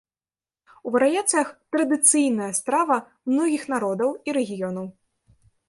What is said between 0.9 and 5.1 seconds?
варыяцыях традыцыйныя страва многіх народаў і рэгіёнаў.